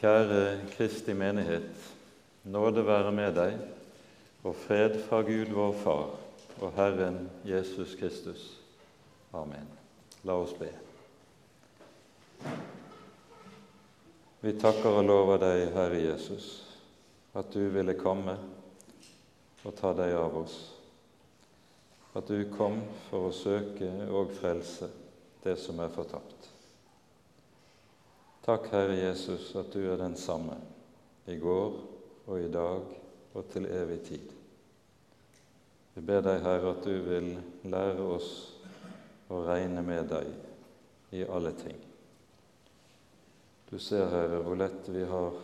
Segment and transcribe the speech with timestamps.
[0.00, 1.90] Kjære Kristi menighet.
[2.44, 3.54] Nåde være med deg
[4.44, 6.10] og fred fra Gud vår Far
[6.60, 8.60] og Herren Jesus Kristus.
[9.32, 9.68] Amen.
[10.24, 10.68] La oss be.
[14.44, 16.48] Vi takker og lover deg, Herre Jesus,
[17.32, 18.36] at du ville komme
[19.64, 20.58] og ta deg av oss.
[22.14, 24.90] At du kom for å søke og frelse
[25.44, 26.53] det som er fortapt.
[28.44, 30.58] Takk, Herre Jesus, at du er den samme
[31.32, 31.76] i går
[32.26, 32.82] og i dag
[33.32, 34.32] og til evig tid.
[35.94, 37.30] Vi ber deg, Herre, at du vil
[37.72, 38.26] lære oss
[39.32, 41.78] å regne med deg i alle ting.
[43.70, 45.38] Du ser, Herre, hvor lett vi har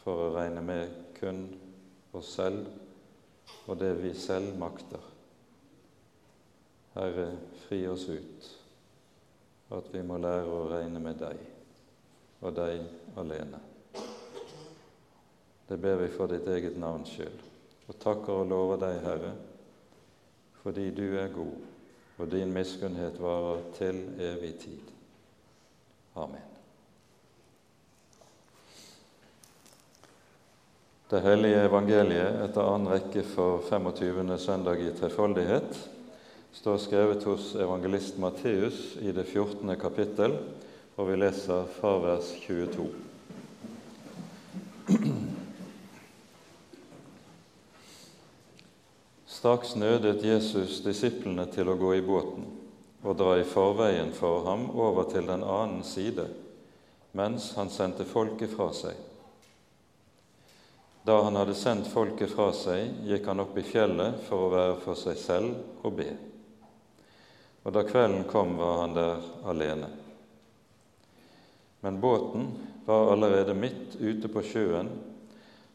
[0.00, 1.44] for å regne med kun
[2.18, 2.66] oss selv
[3.68, 5.06] og det vi selv makter.
[6.96, 7.28] Herre,
[7.68, 8.50] fri oss ut,
[9.78, 11.46] at vi må lære å regne med deg
[12.40, 12.82] og deg
[13.18, 13.60] alene.
[15.68, 17.40] Det ber vi for ditt eget navns skyld,
[17.88, 19.32] og takker og lover deg, Herre,
[20.62, 21.56] fordi du er god,
[22.18, 24.94] og din miskunnhet varer til evig tid.
[26.18, 26.46] Amen.
[31.08, 34.34] Det hellige evangeliet etter annen rekke for 25.
[34.42, 35.78] søndag i trefoldighet
[36.52, 39.72] står skrevet hos evangelist Matteus i det 14.
[39.80, 40.36] kapittel,
[40.98, 42.88] og vi leser fra vers 22.
[49.26, 52.48] Straks nødet Jesus disiplene til å gå i båten
[53.06, 56.24] og dra i forveien for ham over til den annen side,
[57.14, 58.98] mens han sendte folket fra seg.
[61.06, 64.74] Da han hadde sendt folket fra seg, gikk han opp i fjellet for å være
[64.82, 66.10] for seg selv og be.
[67.62, 69.94] Og da kvelden kom, var han der alene.
[71.80, 72.50] Men båten
[72.84, 74.90] var allerede midt ute på sjøen,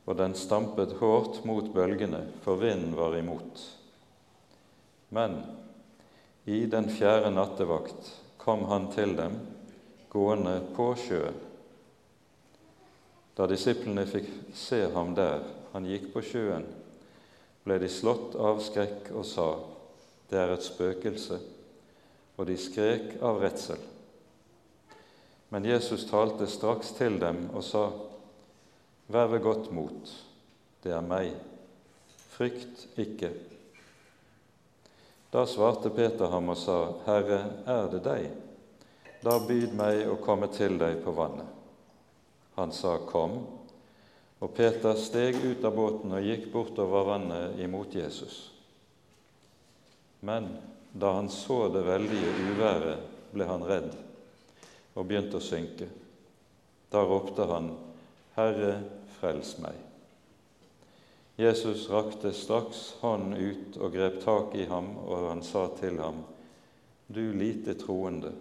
[0.04, 3.62] og den stampet hardt mot bølgene, for vinden var imot.
[5.16, 5.40] Men
[6.46, 9.38] i den fjerde nattevakt kom han til dem,
[10.12, 11.38] gående på sjøen.
[13.34, 16.68] Da disiplene fikk se ham der han gikk på sjøen,
[17.64, 19.48] ble de slått av skrekk og sa,
[20.30, 21.40] det er et spøkelse,
[22.36, 23.80] og de skrek av redsel.
[25.54, 27.84] Men Jesus talte straks til dem og sa,
[29.14, 30.12] Vær ved godt mot,
[30.82, 31.36] det er meg,
[32.34, 33.30] frykt ikke.
[35.30, 37.38] Da svarte Peter ham og sa, Herre,
[37.70, 38.26] er det deg?
[39.22, 41.52] Da byd meg å komme til deg på vannet.
[42.58, 43.36] Han sa, Kom.
[44.42, 48.40] Og Peter steg ut av båten og gikk bortover vannet imot Jesus.
[50.26, 50.50] Men
[50.98, 53.06] da han så det veldige uværet,
[53.38, 53.94] ble han redd
[54.94, 55.88] og begynte å synke.
[56.94, 57.72] Da ropte han,
[58.36, 58.76] Herre,
[59.18, 59.78] frels meg.
[61.36, 66.22] Jesus rakte straks hånden ut og grep tak i ham, og han sa til ham,
[67.08, 68.32] Du lite troende,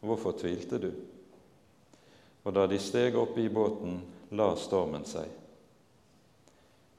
[0.00, 0.90] hvorfor tvilte du?
[2.44, 4.00] Og da de steg opp i båten,
[4.36, 5.28] la stormen seg.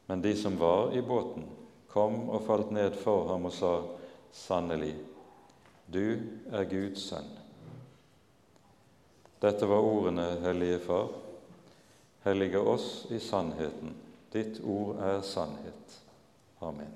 [0.06, 1.46] Men de som var i båten,
[1.90, 3.74] kom og falt ned for ham og sa,
[4.36, 4.94] Sannelig,
[5.88, 6.20] du
[6.52, 7.45] er Guds sønn.
[9.40, 11.10] Dette var ordene, Hellige Far.
[12.24, 13.94] Hellige oss i sannheten.
[14.32, 16.00] Ditt ord er sannhet.
[16.60, 16.94] Amen.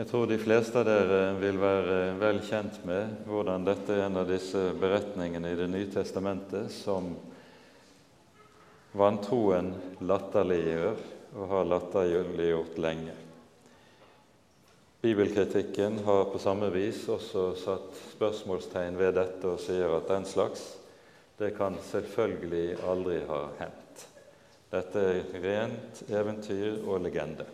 [0.00, 4.16] Jeg tror de fleste av dere vil være vel kjent med hvordan dette er en
[4.16, 7.10] av disse beretningene i Det nye testamentet som
[8.96, 11.02] vantroen latterliggjør
[11.36, 13.14] og har latterliggjort lenge.
[15.00, 20.66] Bibelkritikken har på samme vis også satt spørsmålstegn ved dette og sier at den slags
[21.40, 24.02] det kan selvfølgelig aldri ha hendt.
[24.70, 27.46] Dette er rent eventyr og legende.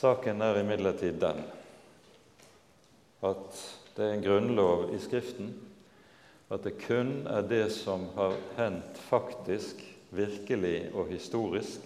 [0.00, 1.44] Saken er imidlertid den
[3.22, 3.62] at
[3.94, 5.52] det er en grunnlov i Skriften
[6.50, 11.84] at det kun er det som har hendt faktisk, virkelig og historisk,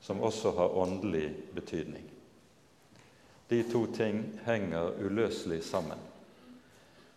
[0.00, 2.04] som også har åndelig betydning.
[3.48, 5.98] De to ting henger uløselig sammen.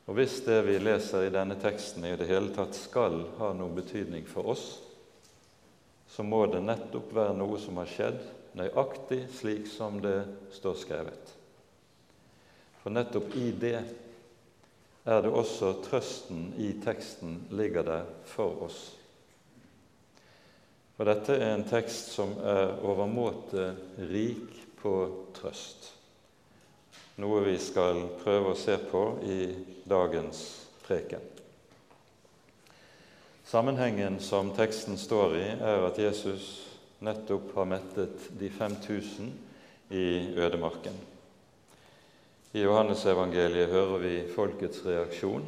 [0.08, 3.76] Og Hvis det vi leser i denne teksten i det hele tatt skal ha noen
[3.76, 4.66] betydning for oss,
[6.08, 8.22] så må det nettopp være noe som har skjedd
[8.58, 10.22] nøyaktig slik som det
[10.56, 11.34] står skrevet.
[12.82, 13.82] For nettopp i det
[15.08, 18.97] er det også trøsten i teksten ligger der for oss.
[20.98, 23.68] For dette er en tekst som er overmåte
[24.10, 24.94] rik på
[25.38, 25.92] trøst,
[27.22, 29.42] noe vi skal prøve å se på i
[29.86, 30.42] dagens
[30.88, 31.22] preken.
[33.46, 36.50] Sammenhengen som teksten står i, er at Jesus
[37.06, 39.30] nettopp har mettet de 5000
[39.94, 40.98] i ødemarken.
[42.58, 45.46] I Johannesevangeliet hører vi folkets reaksjon.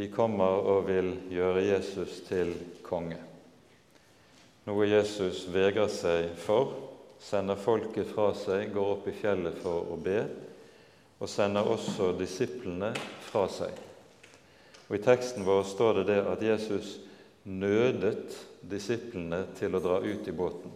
[0.00, 2.56] De kommer og vil gjøre Jesus til
[2.86, 3.20] konge.
[4.66, 6.72] Noe Jesus vegrer seg for,
[7.22, 10.24] sender folket fra seg, går opp i fjellet for å be,
[11.22, 12.90] og sender også disiplene
[13.28, 13.76] fra seg.
[14.88, 16.96] Og I teksten vår står det det at Jesus
[17.46, 18.34] nødet
[18.66, 20.74] disiplene til å dra ut i båten.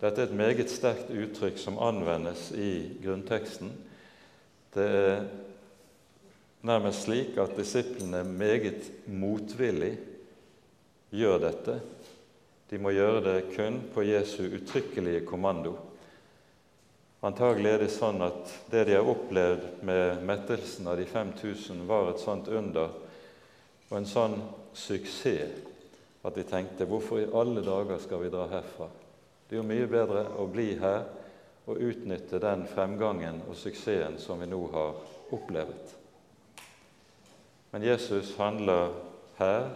[0.00, 3.70] Dette er et meget sterkt uttrykk som anvendes i grunnteksten,
[4.74, 5.26] det er
[6.66, 9.92] nærmest slik at disiplene meget motvillig
[11.14, 11.76] gjør dette.
[12.70, 15.74] De må gjøre det kun på Jesu uttrykkelige kommando.
[17.24, 22.10] Antagelig er det sånn at det de har opplevd med mettelsen av de 5000, var
[22.10, 22.92] et sånt under
[23.88, 24.34] og en sånn
[24.76, 25.60] suksess
[26.24, 28.88] at de tenkte hvorfor i alle dager skal vi dra herfra?
[29.44, 31.04] Det er jo mye bedre å bli her
[31.68, 34.96] og utnytte den fremgangen og suksessen som vi nå har
[35.36, 35.92] opplevd.
[37.72, 38.92] Men Jesus handler
[39.38, 39.68] her,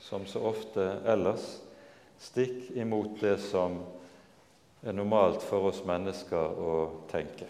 [0.00, 1.44] som så ofte ellers,
[2.20, 3.78] stikk imot det som
[4.84, 6.74] er normalt for oss mennesker å
[7.10, 7.48] tenke.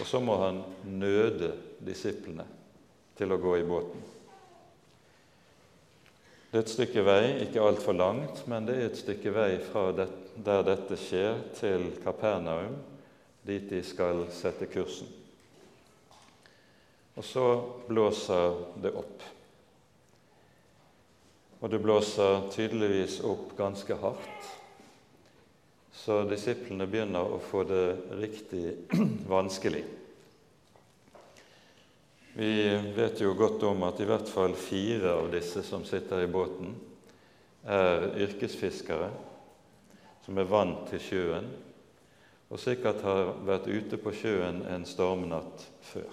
[0.00, 1.52] Og så må han nøde
[1.84, 2.46] disiplene
[3.18, 4.06] til å gå i båten.
[6.50, 9.90] Det er et stykke vei, ikke altfor langt, men det er et stykke vei fra
[9.94, 12.78] det, der dette skjer, til Kapernaum,
[13.46, 15.06] dit de skal sette kursen.
[17.14, 17.44] Og så
[17.86, 19.22] blåser det opp.
[21.60, 24.50] Og det blåser tydeligvis opp ganske hardt,
[25.92, 27.84] så disiplene begynner å få det
[28.16, 28.62] riktig
[29.28, 29.82] vanskelig.
[32.32, 32.52] Vi
[32.96, 36.72] vet jo godt om at i hvert fall fire av disse som sitter i båten,
[37.68, 39.10] er yrkesfiskere
[40.24, 41.50] som er vant til sjøen,
[42.48, 46.08] og sikkert har vært ute på sjøen en stormnatt før.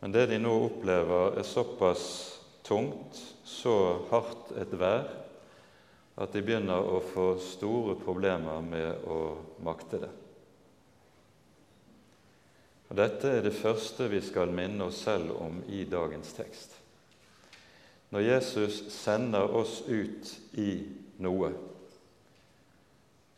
[0.00, 2.06] Men det de nå opplever, er såpass
[2.66, 3.20] tungt,
[3.52, 3.76] så
[4.10, 5.06] hardt et vær,
[6.22, 9.20] at de begynner å få store problemer med å
[9.64, 10.10] makte det.
[12.92, 16.74] Og Dette er det første vi skal minne oss selv om i dagens tekst.
[18.12, 20.74] Når Jesus sender oss ut i
[21.24, 21.48] noe,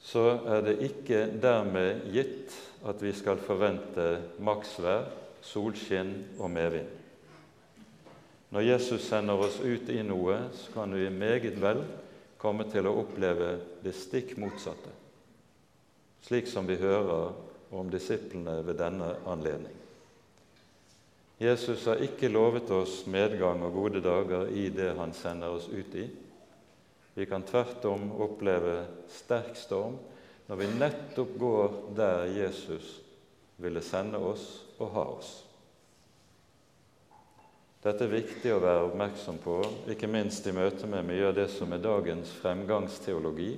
[0.02, 0.24] så
[0.56, 2.50] er det ikke dermed gitt
[2.84, 4.08] at vi skal forvente
[4.42, 5.06] maksvær,
[5.44, 7.03] solskinn og medvind.
[8.54, 11.80] Når Jesus sender oss ut i noe, så kan vi meget vel
[12.38, 14.92] komme til å oppleve det stikk motsatte,
[16.22, 17.32] slik som vi hører
[17.74, 19.74] om disiplene ved denne anledning.
[21.42, 25.96] Jesus har ikke lovet oss medgang og gode dager i det han sender oss ut
[25.98, 26.06] i.
[27.14, 29.98] Vi kan tvert om oppleve sterk storm
[30.46, 33.00] når vi nettopp går der Jesus
[33.58, 34.46] ville sende oss
[34.78, 35.43] og ha oss.
[37.84, 39.58] Dette er viktig å være oppmerksom på,
[39.92, 43.50] ikke minst i møte med mye av det som er dagens fremgangsteologi,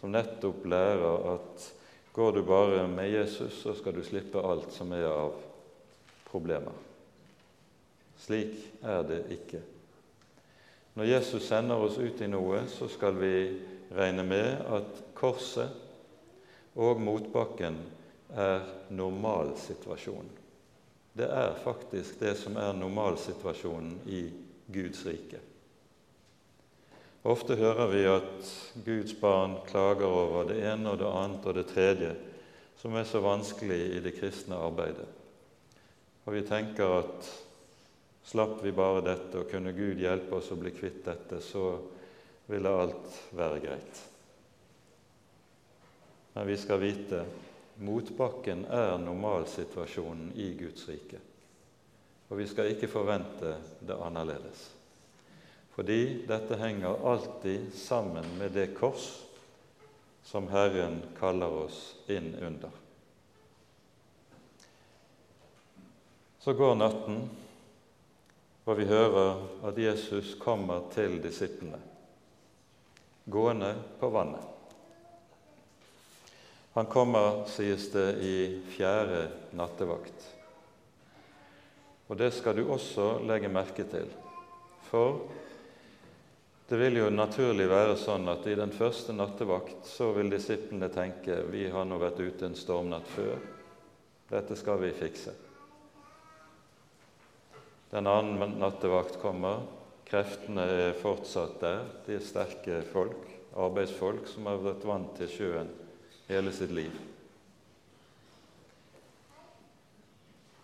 [0.00, 1.70] som nettopp lærer at
[2.14, 5.32] Går du bare med Jesus, så skal du slippe alt som er av
[6.28, 6.76] problemer.
[8.22, 8.54] Slik
[8.86, 9.58] er det ikke.
[10.94, 13.32] Når Jesus sender oss ut i noe, så skal vi
[13.98, 15.74] regne med at korset
[16.78, 17.82] og motbakken
[18.30, 18.62] er
[18.94, 20.43] normalsituasjonen.
[21.14, 24.24] Det er faktisk det som er normalsituasjonen i
[24.74, 25.38] Guds rike.
[27.24, 28.48] Ofte hører vi at
[28.84, 32.10] Guds barn klager over det ene og det annet og det tredje
[32.76, 35.06] som er så vanskelig i det kristne arbeidet.
[36.24, 37.30] Og vi tenker at
[38.24, 41.78] slapp vi bare dette, og kunne Gud hjelpe oss å bli kvitt dette, så
[42.50, 44.02] ville alt være greit.
[46.34, 47.22] Men vi skal vite
[47.82, 51.20] motbakken er normalsituasjonen i Guds rike.
[52.28, 54.70] Og vi skal ikke forvente det annerledes
[55.74, 59.08] fordi dette henger alltid sammen med det kors
[60.22, 62.70] som Herren kaller oss inn under.
[66.38, 67.18] Så går natten,
[68.64, 71.80] og vi hører at Jesus kommer til disiplene,
[73.26, 74.53] gående på vannet.
[76.74, 80.24] Han kommer, sies det, i fjerde nattevakt.
[82.10, 84.10] Og det skal du også legge merke til,
[84.90, 85.22] for
[86.64, 91.42] Det vil jo naturlig være sånn at i den første nattevakt så vil disiplene tenke
[91.52, 93.36] vi har nå vært ute en stormnatt før.
[94.30, 95.34] Dette skal vi fikse.
[97.92, 99.60] Den annen nattevakt kommer.
[100.08, 101.84] Kreftene er fortsatt der.
[102.08, 105.74] De er sterke folk, arbeidsfolk, som har vært vant til sjøen
[106.26, 106.92] hele sitt liv.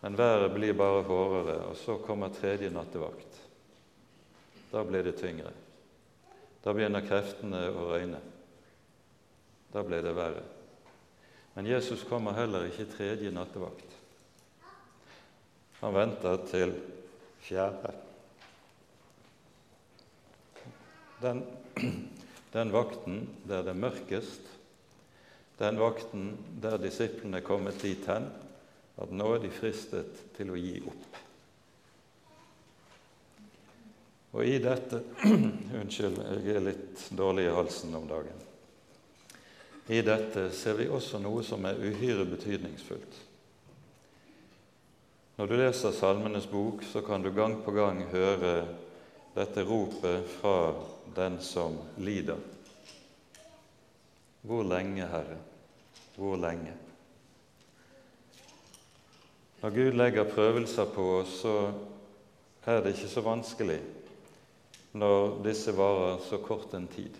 [0.00, 3.40] Men været blir bare hårdere, og så kommer tredje nattevakt.
[4.72, 5.52] Da blir det tyngre.
[6.64, 8.20] Da begynner kreftene å røyne.
[9.72, 10.44] Da blir det verre.
[11.54, 13.96] Men Jesus kommer heller ikke tredje nattevakt.
[15.80, 16.72] Han venter til
[17.40, 17.92] fjerde.
[21.20, 21.42] Den,
[22.56, 24.48] den vakten der det er mørkest,
[25.60, 26.30] den vakten
[26.62, 28.30] der disiplene kommet dit hen
[29.00, 31.18] at nå er de fristet til å gi opp.
[34.30, 35.02] Og i dette
[35.80, 38.46] Unnskyld, jeg er litt dårlig i halsen om dagen.
[39.90, 43.18] I dette ser vi også noe som er uhyre betydningsfullt.
[45.40, 48.54] Når du leser Salmenes bok, så kan du gang på gang høre
[49.34, 50.72] dette ropet fra
[51.16, 52.40] den som lider.
[54.46, 55.49] Hvor lenge, Herre?
[56.20, 56.74] Hvor lenge?
[59.62, 61.54] Når Gud legger prøvelser på oss, så
[62.68, 63.78] er det ikke så vanskelig
[65.00, 67.16] når disse varer så kort en tid.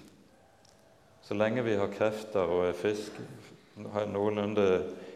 [1.25, 3.25] Så lenge vi har krefter og er friske,
[3.89, 4.67] er noenlunde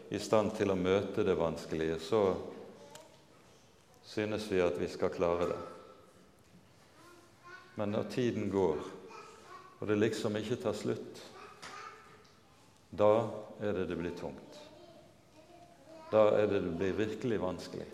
[0.09, 2.23] i stand til å møte det vanskelige, så
[4.15, 5.61] synes vi at vi skal klare det.
[7.77, 8.81] Men når tiden går,
[9.81, 11.25] og det liksom ikke tar slutt,
[12.97, 13.15] da
[13.61, 14.61] er det det blir tungt.
[16.13, 17.87] Da er det det blir virkelig vanskelig.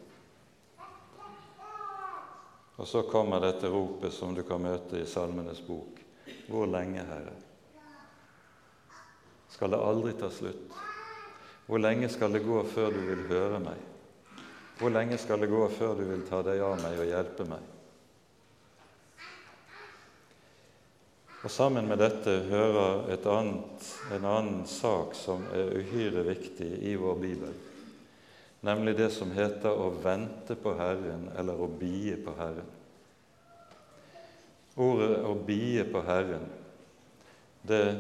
[2.81, 5.99] Og så kommer dette ropet som du kan møte i Salmenes bok.
[6.49, 7.35] Hvor lenge, Herre?
[9.53, 10.73] Skal det aldri ta slutt?
[11.67, 13.83] Hvor lenge skal det gå før du vil høre meg?
[14.81, 17.69] Hvor lenge skal det gå før du vil ta deg av meg og hjelpe meg?
[21.41, 27.21] Og Sammen med dette hører annet, en annen sak som er uhyre viktig i vår
[27.23, 27.59] bibel
[28.61, 32.69] nemlig det som heter å vente på Herren eller å bie på Herren.
[34.77, 36.49] Ordet 'å bie på Herren'
[37.63, 37.97] det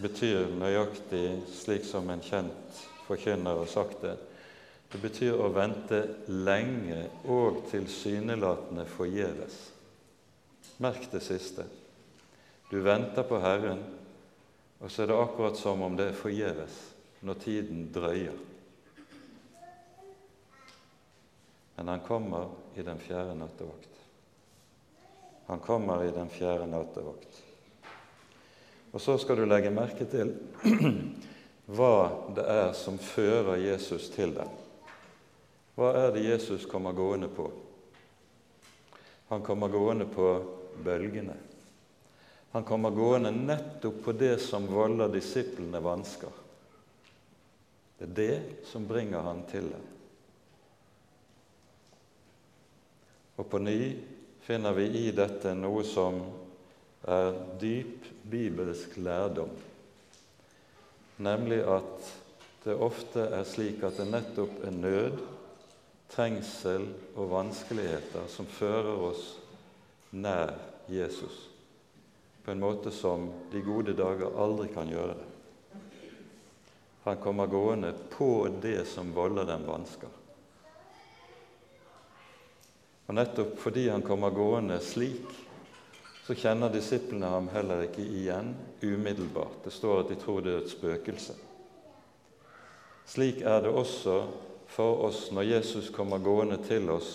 [0.00, 4.16] betyr nøyaktig slik som en kjent forkynner har sagt det.
[4.92, 9.70] Det betyr å vente lenge og tilsynelatende forgjeves.
[10.78, 11.64] Merk det siste.
[12.70, 13.80] Du venter på Herren,
[14.78, 16.76] og så er det akkurat som om det er forgjeves
[17.26, 18.36] når tiden drøyer.
[21.74, 23.98] Men han kommer i den fjerde nattevakt.
[25.50, 27.42] Han kommer i den fjerde nattevakt.
[28.92, 30.30] Og så skal du legge merke til
[31.74, 31.92] hva
[32.38, 34.56] det er som fører Jesus til dem.
[35.74, 37.50] Hva er det Jesus kommer gående på?
[39.34, 40.32] Han kommer gående på
[40.84, 41.49] bølgene.
[42.52, 46.30] Han kommer gående nettopp på det som volder disiplene vansker.
[47.98, 49.82] Det er det som bringer han til det.
[53.38, 53.76] Og på ny
[54.42, 56.18] finner vi i dette noe som
[57.06, 57.30] er
[57.60, 59.52] dyp bibelsk lærdom,
[61.22, 62.10] nemlig at
[62.64, 65.22] det ofte er slik at det nettopp er nød,
[66.10, 69.22] trengsel og vanskeligheter som fører oss
[70.10, 70.56] nær
[70.90, 71.49] Jesus
[72.50, 75.26] på en måte som de gode dager aldri kan gjøre det.
[77.04, 80.08] Han kommer gående på det som volder dem vansker.
[83.06, 85.30] Og nettopp fordi han kommer gående slik,
[86.26, 88.50] så kjenner disiplene ham heller ikke igjen
[88.82, 89.62] umiddelbart.
[89.62, 91.38] Det står at de tror det er et spøkelse.
[93.14, 94.24] Slik er det også
[94.74, 97.14] for oss når Jesus kommer gående til oss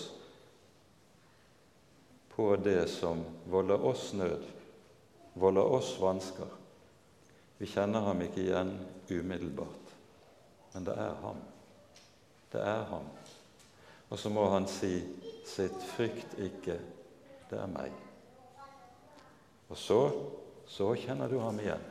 [2.32, 3.20] på det som
[3.52, 4.55] volder oss nød,
[5.36, 6.48] volder oss vansker.
[7.58, 8.72] Vi kjenner ham ikke igjen
[9.10, 9.92] umiddelbart,
[10.72, 11.40] men det er ham.
[12.52, 13.08] Det er ham.
[14.08, 15.00] Og så må han si
[15.46, 16.78] sitt 'frykt ikke,
[17.50, 18.02] det er meg'.
[19.68, 20.00] Og så,
[20.66, 21.84] så kjenner du ham igjen.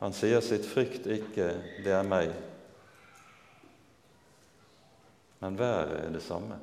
[0.00, 1.48] Han sier sitt 'frykt ikke,
[1.84, 2.34] det er meg'.
[5.40, 6.58] Men været er det samme.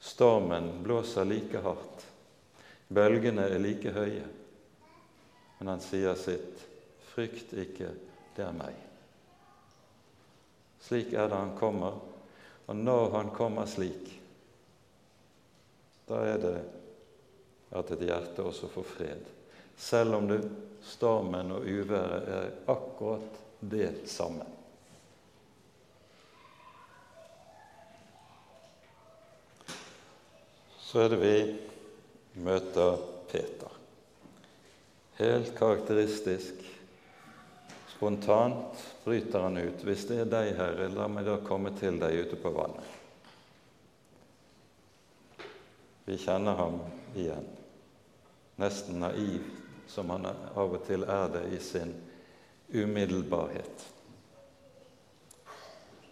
[0.00, 2.13] Stormen blåser like hardt.
[2.94, 4.24] Bølgene er like høye.
[5.58, 6.66] Men han sier sitt
[7.14, 7.92] 'frykt ikke,
[8.36, 8.82] det er meg'.
[10.84, 12.00] Slik er det han kommer
[12.66, 14.08] og når han kommer slik,
[16.08, 16.56] da er det
[17.74, 19.26] at et hjerte også får fred,
[19.76, 20.40] selv om det,
[20.84, 24.44] stormen og uværet er akkurat det samme.
[30.84, 31.36] Så er det vi
[32.34, 32.98] møter
[33.30, 33.70] Peter.
[35.18, 36.54] Helt karakteristisk.
[37.94, 39.84] Spontant bryter han ut.
[39.84, 43.00] 'Hvis det er deg, Herre, la meg da komme til deg ute på vannet.'
[46.04, 46.80] Vi kjenner ham
[47.16, 47.46] igjen,
[48.60, 49.46] nesten naiv
[49.88, 51.94] som han av og til er det i sin
[52.74, 53.86] umiddelbarhet.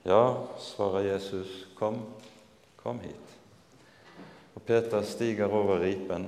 [0.02, 2.00] Ja, svarer Jesus, kom,
[2.80, 3.31] kom hit.
[4.54, 6.26] Og Peter stiger over ripen,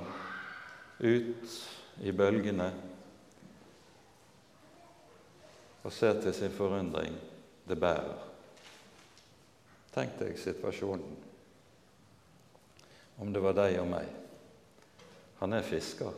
[0.99, 1.55] ut
[2.01, 2.71] i bølgene,
[5.85, 7.13] og ser til sin forundring
[7.69, 8.23] det bærer.
[9.93, 11.13] Tenk deg situasjonen
[13.21, 14.09] om det var deg og meg.
[15.39, 16.11] Han er fisker.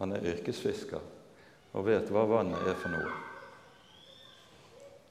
[0.00, 1.02] Han er yrkesfisker
[1.76, 3.12] og vet hva vannet er for noe.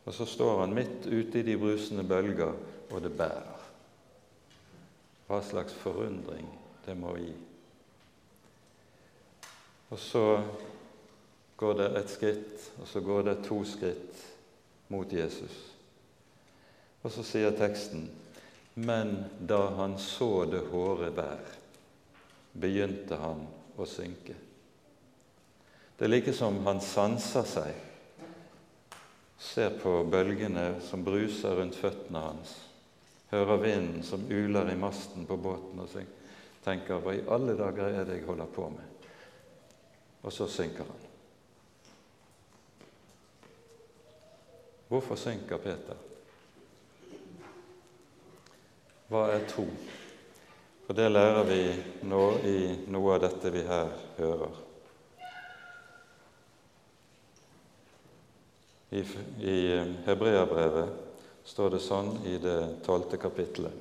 [0.10, 2.56] Og så står han midt ute i de brusende bølger,
[2.90, 3.49] og det bærer.
[5.30, 6.48] Hva slags forundring
[6.86, 7.34] det må gi.
[9.90, 10.24] Og så
[11.60, 14.24] går det et skritt, og så går det to skritt
[14.90, 15.60] mot Jesus.
[17.04, 18.10] Og så sier teksten
[18.80, 21.48] men da han så det hårde vær,
[22.54, 23.42] begynte han
[23.76, 24.36] å synke.
[25.98, 27.82] Det er like som han sanser seg,
[29.40, 32.54] ser på bølgene som bruser rundt føttene hans,
[33.32, 35.90] hører vinden som uler i masten på båten og
[36.64, 39.08] tenker 'Hva i alle dager er det jeg holder på med?'
[40.24, 41.08] Og så synker han.
[44.88, 45.96] Hvorfor synker Peter?
[49.08, 49.66] Hva er tro?
[50.86, 54.56] For det lærer vi nå i noe av dette vi her hører.
[58.92, 59.04] I,
[59.46, 59.58] i
[60.06, 61.09] Hebreabrevet
[61.50, 63.74] står det sånn i det tolvte kapittelet.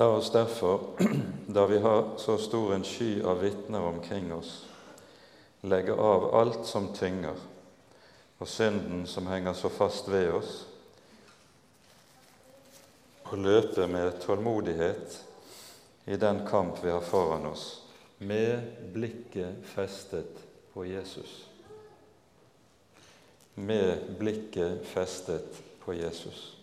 [0.00, 0.80] La oss derfor,
[1.46, 4.64] da vi har så stor en sky av vitner omkring oss,
[5.60, 7.36] legge av alt som tynger,
[8.40, 10.54] og synden som henger så fast ved oss,
[13.30, 15.20] og løpe med tålmodighet
[16.10, 17.84] i den kamp vi har foran oss,
[18.18, 21.49] med blikket festet på Jesus.
[23.54, 26.56] Med blikket festet på Jesus.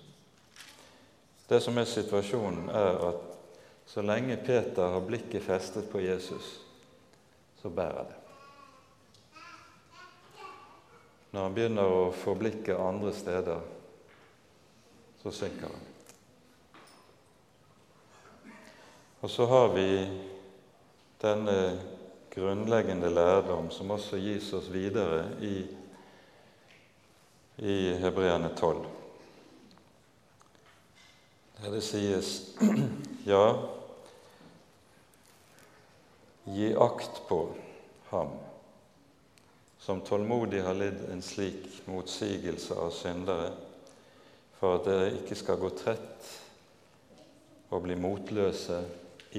[1.47, 3.21] Det som er situasjonen, er at
[3.88, 6.60] så lenge Peter har blikket festet på Jesus,
[7.62, 8.17] så bærer det.
[11.32, 13.62] Når han begynner å få blikket andre steder,
[15.23, 15.86] så synker han.
[19.21, 19.89] Og så har vi
[21.21, 21.56] denne
[22.32, 25.65] grunnleggende lærdom som også gis oss videre i,
[27.58, 28.86] i Hebreerne 12.
[31.58, 32.34] Der det sies
[33.32, 33.46] ja,
[36.46, 37.41] gi akt på
[38.12, 38.36] ham
[39.88, 43.54] som tålmodig har lidd en slik motsigelse av syndere,
[44.60, 46.32] for at dere ikke skal gå trett
[47.72, 48.82] og bli motløse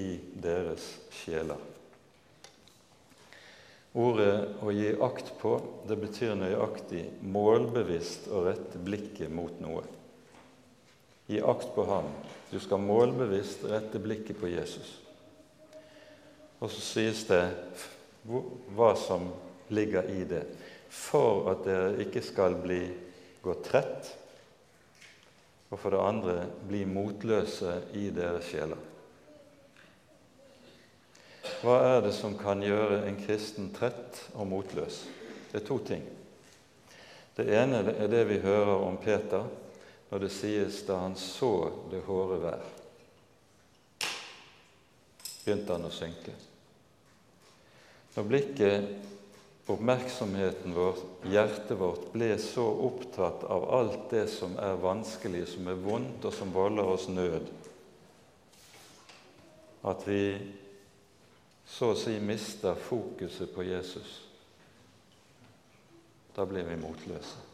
[0.01, 0.07] i
[0.41, 1.61] deres sjeler.
[3.99, 5.57] Ordet 'å gi akt på'
[5.89, 9.83] det betyr nøyaktig målbevisst å rette blikket mot noe.
[11.27, 12.07] Gi akt på ham.
[12.53, 15.01] Du skal målbevisst rette blikket på Jesus.
[16.61, 17.43] Og så sies det
[18.25, 19.29] hva som
[19.75, 20.45] ligger i det.
[20.89, 22.81] For at dere ikke skal bli
[23.43, 24.15] gå trett,
[25.69, 26.37] og for det andre
[26.69, 28.79] bli motløse i deres sjeler.
[31.59, 35.01] Hva er det som kan gjøre en kristen trett og motløs?
[35.51, 36.05] Det er to ting.
[37.35, 39.47] Det ene er det vi hører om Peter
[40.09, 42.63] når det sies da han så det hårde vær.
[45.43, 46.35] Begynte han å synke.
[48.15, 48.89] Når blikket,
[49.69, 55.83] oppmerksomheten vår, hjertet vårt, ble så opptatt av alt det som er vanskelig, som er
[55.83, 57.51] vondt, og som volder oss nød,
[59.89, 60.23] at vi
[61.69, 64.15] så å si mister fokuset på Jesus,
[66.35, 67.45] da blir vi motløse.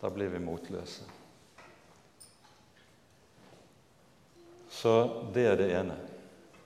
[0.00, 1.04] Da blir vi motløse.
[4.72, 4.94] Så
[5.34, 5.98] det er det ene.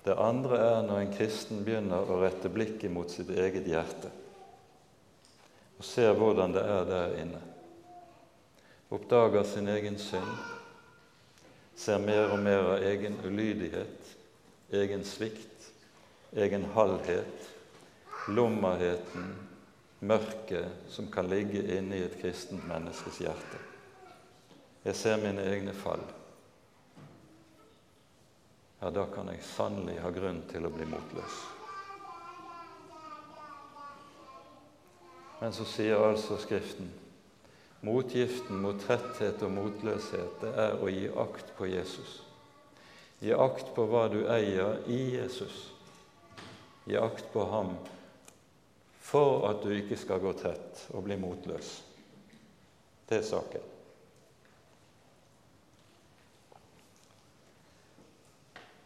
[0.07, 4.12] Det andre er når en kristen begynner å rette blikket mot sitt eget hjerte
[5.77, 7.40] og ser hvordan det er der inne.
[8.90, 10.31] Oppdager sin egen synd,
[11.77, 14.12] ser mer og mer av egen ulydighet,
[14.73, 15.56] egen svikt,
[16.37, 17.49] egen halvhet,
[18.29, 19.31] lummerheten,
[20.01, 23.62] mørket som kan ligge inne i et kristent menneskes hjerte.
[24.85, 26.05] Jeg ser mine egne fall.
[28.83, 31.40] Ja, da kan jeg sannelig ha grunn til å bli motløs.
[35.40, 36.92] Men så sier altså Skriften
[37.87, 42.20] motgiften mot tretthet og motløshet det er å gi akt på Jesus.
[43.22, 45.76] Gi akt på hva du eier i Jesus.
[46.87, 47.75] Gi akt på ham
[49.03, 51.72] for at du ikke skal gå trett og bli motløs.
[53.07, 53.72] Det er saken.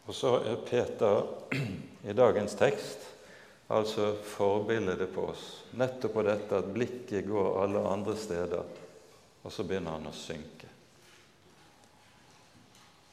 [0.09, 1.23] Og så er Peter
[2.09, 3.07] i dagens tekst
[3.71, 5.45] altså forbildet på oss.
[5.79, 8.77] Nettopp på dette at blikket går alle andre steder,
[9.43, 10.70] og så begynner han å synke.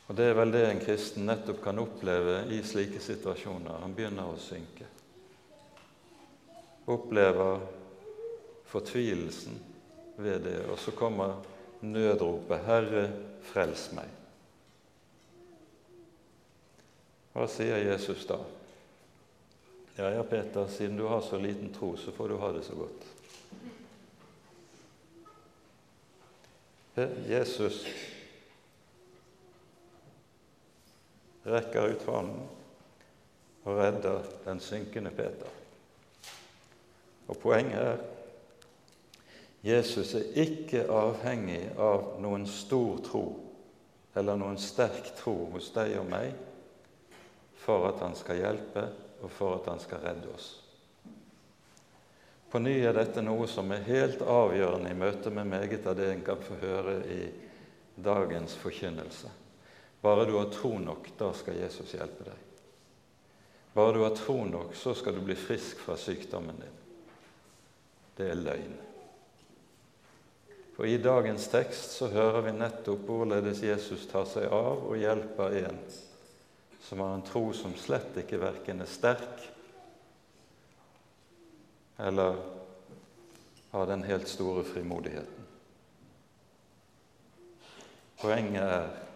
[0.08, 3.82] Og Det er vel det en kristen nettopp kan oppleve i slike situasjoner.
[3.82, 4.86] Han begynner å synke.
[6.88, 7.60] Opplever
[8.68, 9.58] fortvilelsen
[10.16, 11.36] ved det, og så kommer
[11.80, 13.10] nødropet 'Herre,
[13.52, 14.16] frels meg'.
[17.32, 18.38] Hva sier Jesus da?
[19.98, 22.74] Ja, ja, Peter, siden du har så liten tro, så får du ha det så
[22.74, 23.06] godt.
[27.28, 27.86] Jesus
[31.50, 32.46] rekker ut hånden
[33.64, 35.50] og redder den synkende Peter.
[37.28, 37.98] Og poenget er
[39.64, 43.24] Jesus er ikke avhengig av noen stor tro
[44.16, 46.30] eller noen sterk tro hos deg og meg
[47.58, 48.86] for at han skal hjelpe
[49.18, 50.48] og for at han skal redde oss.
[52.48, 56.06] På ny er dette noe som er helt avgjørende i møte med meget av det
[56.14, 57.20] en kan få høre i
[57.98, 59.28] dagens forkynnelse.
[60.00, 62.44] Bare du har tro nok, da skal Jesus hjelpe deg.
[63.74, 66.76] Bare du har tro nok, så skal du bli frisk fra sykdommen din.
[68.18, 68.76] Det er løgn.
[70.76, 75.56] For i dagens tekst så hører vi nettopp hvorledes Jesus tar seg av og hjelper
[75.64, 75.80] en
[76.88, 79.42] som har en tro som slett ikke verken er sterk
[81.98, 82.38] eller
[83.72, 85.50] har den helt store frimodigheten.
[88.22, 89.07] Poenget er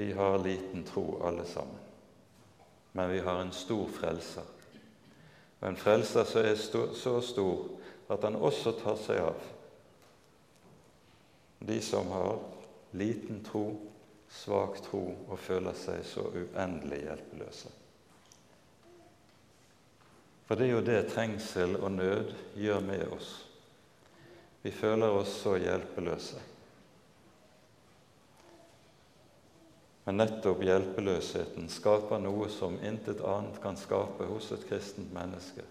[0.00, 1.76] vi har liten tro, alle sammen.
[2.92, 4.46] Men vi har en stor frelser.
[5.60, 6.54] Og en frelser som er
[6.96, 7.66] så stor
[8.08, 9.42] at han også tar seg av
[11.68, 12.38] de som har
[12.96, 13.66] liten tro,
[14.32, 17.72] svak tro og føler seg så uendelig hjelpeløse.
[20.48, 23.34] For det er jo det trengsel og nød gjør med oss.
[24.64, 26.40] Vi føler oss så hjelpeløse.
[30.10, 35.62] Men nettopp hjelpeløsheten skaper noe som intet annet kan skape hos et kristent menneske.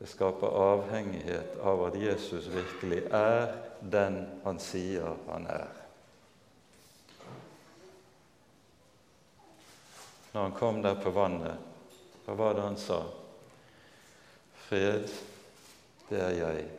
[0.00, 3.54] Det skaper avhengighet av at Jesus virkelig er
[3.94, 5.70] den han sier han er.
[10.34, 11.62] Når han kom der på vannet,
[12.26, 13.04] hva var det han sa?
[14.66, 15.06] Fred,
[16.10, 16.70] det er jeg,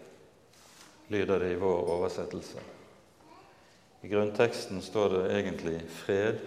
[1.08, 2.74] lyder det i vår oversettelse.
[4.02, 6.40] I grunnteksten står det egentlig 'fred'.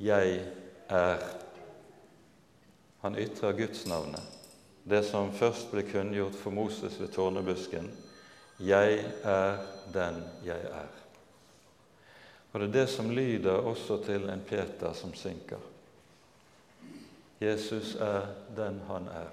[0.00, 0.46] Jeg
[0.88, 1.18] er.
[3.00, 4.22] Han ytrer gudsnavnet.
[4.84, 7.90] Det som først ble kunngjort for Moses ved tårnebusken.
[8.60, 9.56] 'Jeg er
[9.94, 11.00] den jeg er'.
[12.52, 15.58] Og Det er det som lyder også til en Peter som synker.
[17.40, 18.26] Jesus er
[18.56, 19.32] den han er.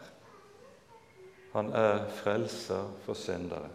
[1.54, 3.70] Han er frelser for syndere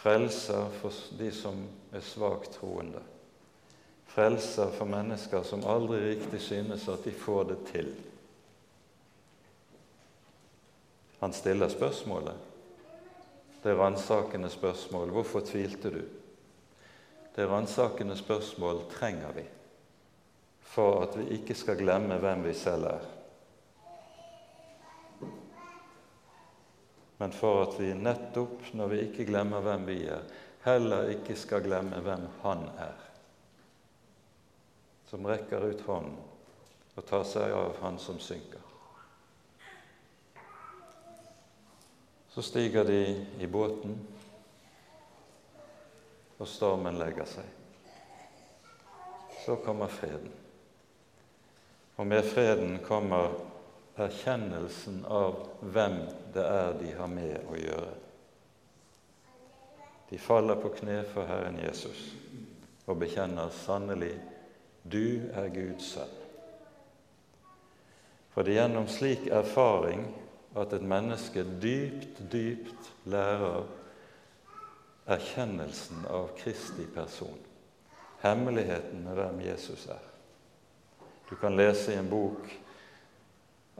[0.00, 3.02] frelser for de som er svakt troende.
[4.10, 7.90] Frelser for mennesker som aldri riktig synes at de får det til.
[11.20, 12.34] Han stiller spørsmålet.
[13.62, 16.08] Det ransakende spørsmål 'Hvorfor tvilte du?'
[17.36, 19.44] Det ransakende spørsmål trenger vi
[20.60, 23.19] for at vi ikke skal glemme hvem vi selv er.
[27.20, 30.22] Men for at vi nettopp, når vi ikke glemmer hvem vi er,
[30.64, 33.02] heller ikke skal glemme hvem Han er,
[35.10, 36.16] som rekker ut hånden
[36.96, 38.62] og tar seg av han som synker.
[42.32, 43.02] Så stiger de
[43.36, 43.98] i båten,
[46.40, 47.44] og stormen legger seg.
[49.44, 50.32] Så kommer freden.
[52.00, 53.36] Og med freden kommer
[54.00, 56.00] erkjennelsen av hvem
[56.34, 57.92] det er de har med å gjøre.
[60.10, 62.10] De faller på kne for Herren Jesus
[62.90, 64.16] og bekjenner sannelig
[64.82, 66.16] du er Guds sønn.
[68.34, 70.06] For det er gjennom slik erfaring
[70.58, 73.66] at et menneske dypt, dypt lærer
[75.10, 77.38] erkjennelsen av Kristi person,
[78.22, 80.02] hemmeligheten med hvem Jesus er.
[81.30, 82.50] Du kan lese i en bok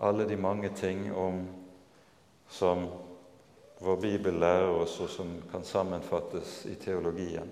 [0.00, 1.42] alle de mange ting om
[2.50, 2.88] som
[3.78, 7.48] vår Bibel lærer oss, og som kan sammenfattes i teologien.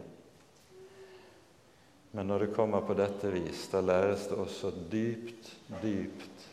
[2.11, 5.51] Men når det kommer på dette vis, da læres det også dypt,
[5.83, 6.47] dypt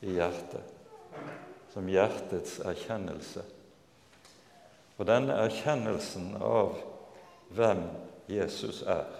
[0.00, 0.76] i hjertet,
[1.72, 3.44] som hjertets erkjennelse.
[4.96, 6.78] Og denne erkjennelsen av
[7.56, 7.82] hvem
[8.30, 9.10] Jesus er,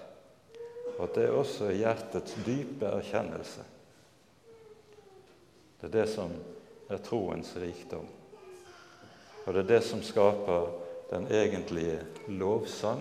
[0.97, 3.67] og at det er også hjertets dype erkjennelse,
[5.81, 6.33] det er det som
[6.93, 8.09] er troens rikdom.
[9.51, 10.69] Og det er det som skaper
[11.11, 11.97] den egentlige
[12.29, 13.01] lovsang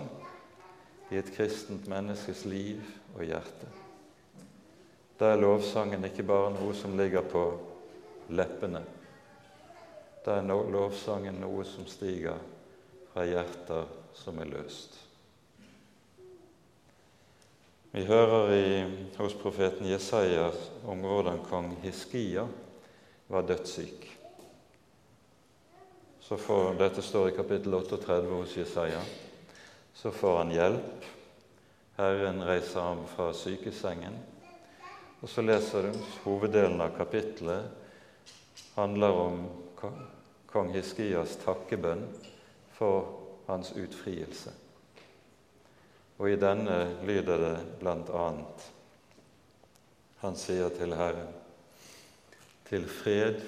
[1.14, 2.80] i et kristent menneskes liv
[3.14, 3.68] og hjerte.
[5.14, 7.44] Da er lovsangen ikke bare noe som ligger på
[8.34, 8.82] leppene.
[10.26, 12.42] Da er lovsangen noe som stiger
[13.12, 13.86] fra hjerter
[14.18, 14.98] som er løst.
[17.94, 18.68] Vi hører i,
[19.22, 20.50] hos profeten Jesaja
[20.82, 22.50] om hvordan kong Hiskia
[23.30, 24.16] var dødssyk.
[26.30, 29.00] Så får, dette står i kapittel 38 hos Jesaja.
[29.94, 31.06] Så får han hjelp.
[31.96, 34.14] Herren reiser ham fra sykesengen.
[35.20, 37.64] Og så leser du hoveddelen av kapittelet
[38.76, 39.40] handler om
[40.52, 42.04] kong Hiskias takkebønn
[42.76, 43.08] for
[43.48, 44.52] hans utfrielse.
[46.20, 46.76] Og i denne
[47.10, 47.56] lyder det
[47.90, 48.68] annet
[50.22, 51.34] Han sier til Herren,
[52.70, 53.42] til fred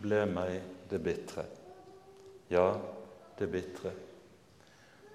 [0.00, 1.44] ble meg det bitre.
[2.54, 2.80] Ja,
[3.38, 3.90] det bitre.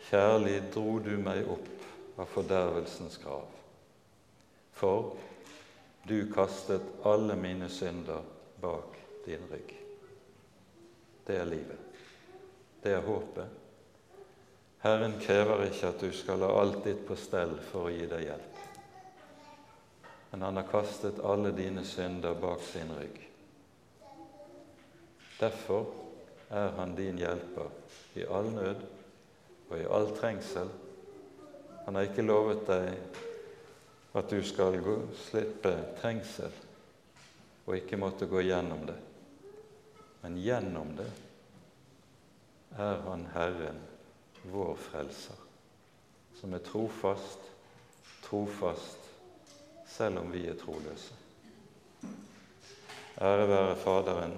[0.10, 3.46] Kjærlig dro du meg opp av fordervelsens grav.
[4.76, 5.14] For
[6.04, 8.26] du kastet alle mine synder
[8.60, 9.72] bak din rygg.
[11.28, 12.04] Det er livet.
[12.84, 13.56] Det er håpet.
[14.84, 18.26] Herren krever ikke at du skal ha alt ditt på stell for å gi deg
[18.26, 18.60] hjelp.
[20.34, 23.24] Men han har kastet alle dine synder bak sin rygg.
[25.40, 26.09] Derfor
[26.50, 27.70] er han din hjelper
[28.18, 28.82] i all nød
[29.70, 30.70] og i all trengsel.
[31.86, 33.18] Han har ikke lovet deg
[34.18, 34.96] at du skal gå,
[35.30, 36.54] slippe trengsel
[37.68, 38.98] og ikke måtte gå gjennom det.
[40.24, 41.10] Men gjennom det
[42.80, 43.80] er Han Herren,
[44.50, 45.38] vår Frelser,
[46.40, 47.46] som er trofast,
[48.26, 49.10] trofast
[49.90, 51.14] selv om vi er troløse.
[53.20, 54.38] Ære være Faderen